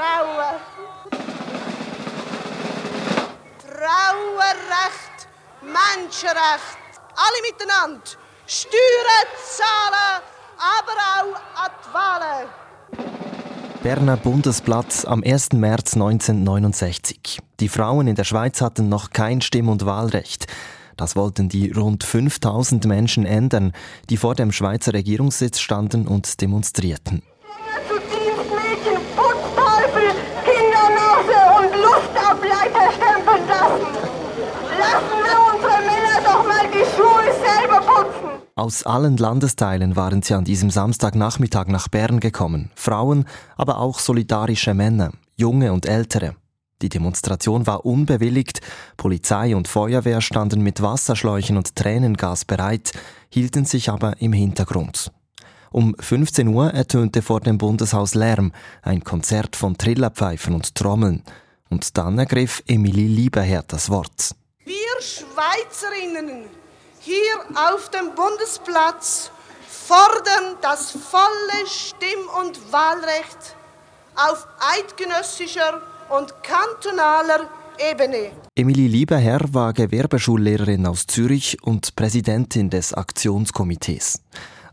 Frauen. 0.00 0.56
Frauenrecht, 3.58 5.28
Menschenrecht, 5.60 6.78
alle 7.14 7.42
miteinander. 7.46 8.00
Steuern 8.46 9.28
zahlen, 9.44 10.22
aber 10.56 10.96
auch 11.18 11.64
an 11.64 11.70
die 11.84 11.92
Wahlen. 11.92 12.48
Berner 13.82 14.16
Bundesplatz 14.16 15.04
am 15.04 15.22
1. 15.22 15.52
März 15.52 15.92
1969. 15.94 17.40
Die 17.60 17.68
Frauen 17.68 18.08
in 18.08 18.14
der 18.14 18.24
Schweiz 18.24 18.62
hatten 18.62 18.88
noch 18.88 19.10
kein 19.10 19.42
Stimm- 19.42 19.68
und 19.68 19.84
Wahlrecht. 19.84 20.46
Das 20.96 21.14
wollten 21.14 21.50
die 21.50 21.72
rund 21.72 22.04
5000 22.04 22.86
Menschen 22.86 23.26
ändern, 23.26 23.72
die 24.08 24.16
vor 24.16 24.34
dem 24.34 24.50
Schweizer 24.50 24.94
Regierungssitz 24.94 25.58
standen 25.60 26.06
und 26.06 26.40
demonstrierten. 26.40 27.22
Aus 38.60 38.82
allen 38.82 39.16
Landesteilen 39.16 39.96
waren 39.96 40.20
sie 40.20 40.34
an 40.34 40.44
diesem 40.44 40.68
Samstagnachmittag 40.68 41.68
nach 41.68 41.88
Bern 41.88 42.20
gekommen. 42.20 42.70
Frauen, 42.74 43.24
aber 43.56 43.78
auch 43.78 43.98
solidarische 43.98 44.74
Männer, 44.74 45.12
junge 45.34 45.72
und 45.72 45.86
ältere. 45.86 46.36
Die 46.82 46.90
Demonstration 46.90 47.66
war 47.66 47.86
unbewilligt, 47.86 48.60
Polizei 48.98 49.56
und 49.56 49.66
Feuerwehr 49.66 50.20
standen 50.20 50.60
mit 50.60 50.82
Wasserschläuchen 50.82 51.56
und 51.56 51.74
Tränengas 51.74 52.44
bereit, 52.44 52.92
hielten 53.30 53.64
sich 53.64 53.88
aber 53.88 54.20
im 54.20 54.34
Hintergrund. 54.34 55.10
Um 55.70 55.96
15 55.98 56.46
Uhr 56.48 56.70
ertönte 56.74 57.22
vor 57.22 57.40
dem 57.40 57.56
Bundeshaus 57.56 58.14
Lärm, 58.14 58.52
ein 58.82 59.02
Konzert 59.02 59.56
von 59.56 59.78
Trillerpfeifen 59.78 60.54
und 60.54 60.74
Trommeln. 60.74 61.22
Und 61.70 61.96
dann 61.96 62.18
ergriff 62.18 62.62
Emilie 62.66 63.08
Lieberherr 63.08 63.64
das 63.66 63.88
Wort. 63.88 64.34
Wir 64.66 64.76
Schweizerinnen 65.00 66.60
hier 67.00 67.34
auf 67.54 67.90
dem 67.90 68.14
Bundesplatz 68.14 69.30
fordern 69.66 70.56
das 70.60 70.92
volle 70.92 71.66
Stimm- 71.66 72.28
und 72.40 72.72
Wahlrecht 72.72 73.56
auf 74.14 74.46
eidgenössischer 74.60 75.80
und 76.10 76.34
kantonaler 76.42 77.48
Ebene. 77.90 78.32
Emilie 78.54 78.88
Lieberherr 78.88 79.40
war 79.52 79.72
Gewerbeschullehrerin 79.72 80.86
aus 80.86 81.06
Zürich 81.06 81.56
und 81.62 81.96
Präsidentin 81.96 82.68
des 82.68 82.92
Aktionskomitees. 82.92 84.20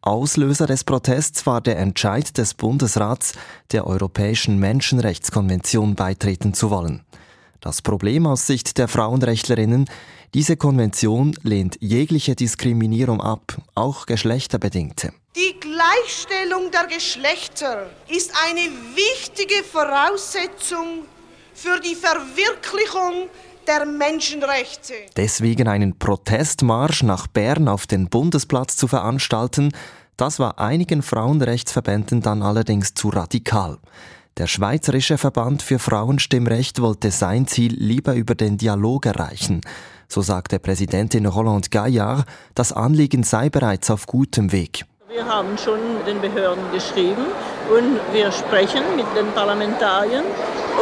Auslöser 0.00 0.66
des 0.66 0.84
Protests 0.84 1.44
war 1.44 1.60
der 1.60 1.78
Entscheid 1.78 2.38
des 2.38 2.54
Bundesrats, 2.54 3.34
der 3.72 3.86
Europäischen 3.86 4.58
Menschenrechtskonvention 4.58 5.94
beitreten 5.94 6.54
zu 6.54 6.70
wollen. 6.70 7.04
Das 7.60 7.80
Problem 7.80 8.26
aus 8.26 8.46
Sicht 8.46 8.76
der 8.76 8.88
Frauenrechtlerinnen, 8.88 9.88
diese 10.34 10.56
Konvention 10.56 11.36
lehnt 11.44 11.78
jegliche 11.80 12.34
Diskriminierung 12.34 13.20
ab, 13.20 13.56
auch 13.76 14.04
geschlechterbedingte. 14.04 15.12
Die 15.36 15.60
Gleichstellung 15.60 16.72
der 16.72 16.88
Geschlechter 16.88 17.86
ist 18.08 18.32
eine 18.44 18.68
wichtige 18.96 19.62
Voraussetzung 19.62 21.04
für 21.54 21.78
die 21.80 21.94
Verwirklichung 21.94 23.28
der 23.68 23.86
Menschenrechte. 23.86 24.94
Deswegen 25.16 25.68
einen 25.68 25.98
Protestmarsch 26.00 27.04
nach 27.04 27.28
Bern 27.28 27.68
auf 27.68 27.86
den 27.86 28.08
Bundesplatz 28.08 28.76
zu 28.76 28.88
veranstalten, 28.88 29.72
das 30.16 30.40
war 30.40 30.58
einigen 30.58 31.02
Frauenrechtsverbänden 31.02 32.22
dann 32.22 32.42
allerdings 32.42 32.94
zu 32.94 33.08
radikal. 33.08 33.78
Der 34.36 34.48
Schweizerische 34.48 35.16
Verband 35.16 35.62
für 35.62 35.78
Frauenstimmrecht 35.78 36.80
wollte 36.80 37.12
sein 37.12 37.46
Ziel 37.46 37.72
lieber 37.72 38.14
über 38.14 38.34
den 38.34 38.58
Dialog 38.58 39.06
erreichen. 39.06 39.60
So 40.08 40.22
sagte 40.22 40.58
Präsidentin 40.58 41.26
Roland 41.26 41.70
Gaillard, 41.70 42.26
das 42.54 42.72
Anliegen 42.72 43.22
sei 43.22 43.50
bereits 43.50 43.90
auf 43.90 44.06
gutem 44.06 44.52
Weg. 44.52 44.84
Wir 45.08 45.26
haben 45.26 45.56
schon 45.56 45.78
den 46.06 46.20
Behörden 46.20 46.64
geschrieben 46.72 47.26
und 47.70 48.00
wir 48.12 48.32
sprechen 48.32 48.82
mit 48.96 49.06
den 49.16 49.30
Parlamentariern 49.32 50.24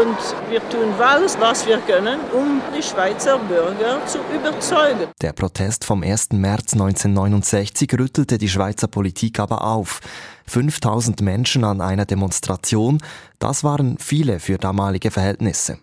und 0.00 0.50
wir 0.50 0.68
tun 0.68 0.92
alles, 1.00 1.38
was 1.38 1.64
wir 1.64 1.78
können, 1.78 2.18
um 2.32 2.60
die 2.76 2.82
Schweizer 2.82 3.38
Bürger 3.38 4.04
zu 4.06 4.18
überzeugen. 4.34 5.12
Der 5.22 5.32
Protest 5.32 5.84
vom 5.84 6.02
1. 6.02 6.32
März 6.32 6.72
1969 6.72 7.88
rüttelte 7.96 8.38
die 8.38 8.48
Schweizer 8.48 8.88
Politik 8.88 9.38
aber 9.38 9.62
auf. 9.62 10.00
5000 10.48 11.20
Menschen 11.20 11.62
an 11.62 11.80
einer 11.80 12.04
Demonstration, 12.04 12.98
das 13.38 13.62
waren 13.62 13.96
viele 13.98 14.40
für 14.40 14.58
damalige 14.58 15.12
Verhältnisse. 15.12 15.78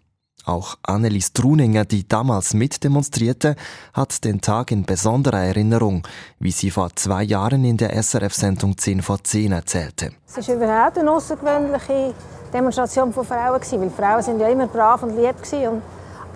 Auch 0.45 0.75
Annelies 0.83 1.31
Truninger, 1.33 1.85
die 1.85 2.07
damals 2.07 2.53
mitdemonstrierte, 2.53 3.55
hat 3.93 4.23
den 4.25 4.41
Tag 4.41 4.71
in 4.71 4.83
besonderer 4.83 5.39
Erinnerung, 5.39 6.05
wie 6.39 6.51
sie 6.51 6.69
vor 6.69 6.89
zwei 6.95 7.23
Jahren 7.23 7.63
in 7.63 7.77
der 7.77 7.93
SRF-Sendung 8.01 8.77
10 8.77 9.01
vor 9.01 9.23
10 9.23 9.53
erzählte. 9.53 10.11
Es 10.27 10.47
war 10.47 10.55
überhaupt 10.55 10.97
eine 10.97 11.11
außergewöhnliche 11.11 12.13
Demonstration 12.53 13.13
von 13.13 13.25
Frauen, 13.25 13.61
weil 13.61 13.89
Frauen 13.89 14.21
sind 14.21 14.39
ja 14.39 14.49
immer 14.49 14.67
brav 14.67 15.03
und 15.03 15.15
lieb 15.15 15.35
waren. 15.51 15.81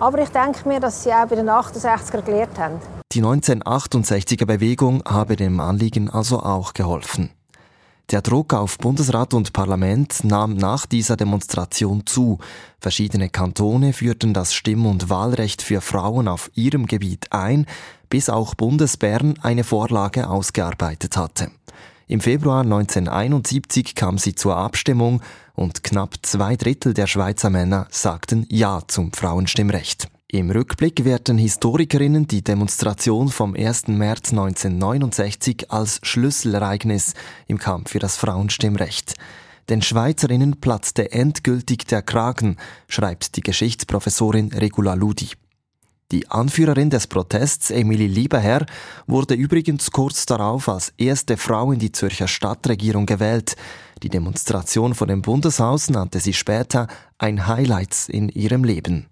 Aber 0.00 0.18
ich 0.20 0.28
denke 0.28 0.68
mir, 0.68 0.80
dass 0.80 1.02
sie 1.02 1.12
auch 1.12 1.26
bei 1.26 1.36
den 1.36 1.48
68er 1.48 2.22
gelernt 2.22 2.58
haben. 2.58 2.80
Die 3.12 3.22
1968er 3.22 4.46
Bewegung 4.46 5.02
habe 5.06 5.36
dem 5.36 5.60
Anliegen 5.60 6.08
also 6.10 6.40
auch 6.40 6.72
geholfen. 6.72 7.30
Der 8.10 8.22
Druck 8.22 8.54
auf 8.54 8.78
Bundesrat 8.78 9.34
und 9.34 9.52
Parlament 9.52 10.24
nahm 10.24 10.54
nach 10.54 10.86
dieser 10.86 11.16
Demonstration 11.16 12.06
zu. 12.06 12.38
Verschiedene 12.80 13.28
Kantone 13.28 13.92
führten 13.92 14.32
das 14.32 14.54
Stimm- 14.54 14.86
und 14.86 15.10
Wahlrecht 15.10 15.60
für 15.60 15.82
Frauen 15.82 16.26
auf 16.26 16.50
ihrem 16.54 16.86
Gebiet 16.86 17.30
ein, 17.32 17.66
bis 18.08 18.30
auch 18.30 18.54
Bundesbern 18.54 19.34
eine 19.42 19.62
Vorlage 19.62 20.26
ausgearbeitet 20.26 21.18
hatte. 21.18 21.50
Im 22.06 22.20
Februar 22.20 22.62
1971 22.62 23.94
kam 23.94 24.16
sie 24.16 24.34
zur 24.34 24.56
Abstimmung 24.56 25.20
und 25.54 25.84
knapp 25.84 26.14
zwei 26.22 26.56
Drittel 26.56 26.94
der 26.94 27.06
Schweizer 27.06 27.50
Männer 27.50 27.88
sagten 27.90 28.46
Ja 28.48 28.80
zum 28.86 29.12
Frauenstimmrecht. 29.12 30.08
Im 30.30 30.50
Rückblick 30.50 31.06
werten 31.06 31.38
Historikerinnen 31.38 32.26
die 32.26 32.44
Demonstration 32.44 33.30
vom 33.30 33.54
1. 33.54 33.88
März 33.88 34.32
1969 34.32 35.70
als 35.70 36.00
Schlüsselereignis 36.02 37.14
im 37.46 37.56
Kampf 37.56 37.92
für 37.92 37.98
das 37.98 38.18
Frauenstimmrecht. 38.18 39.14
Den 39.70 39.80
Schweizerinnen 39.80 40.60
platzte 40.60 41.12
endgültig 41.12 41.86
der 41.86 42.02
Kragen, 42.02 42.58
schreibt 42.88 43.36
die 43.36 43.40
Geschichtsprofessorin 43.40 44.52
Regula 44.52 44.92
Ludi. 44.92 45.30
Die 46.12 46.30
Anführerin 46.30 46.90
des 46.90 47.06
Protests, 47.06 47.70
Emilie 47.70 48.08
Lieberherr, 48.08 48.66
wurde 49.06 49.32
übrigens 49.32 49.92
kurz 49.92 50.26
darauf 50.26 50.68
als 50.68 50.92
erste 50.98 51.38
Frau 51.38 51.72
in 51.72 51.78
die 51.78 51.92
Zürcher 51.92 52.28
Stadtregierung 52.28 53.06
gewählt. 53.06 53.56
Die 54.02 54.10
Demonstration 54.10 54.94
vor 54.94 55.06
dem 55.06 55.22
Bundeshaus 55.22 55.88
nannte 55.88 56.20
sie 56.20 56.34
später 56.34 56.86
ein 57.16 57.46
Highlights 57.46 58.10
in 58.10 58.28
ihrem 58.28 58.64
Leben. 58.64 59.06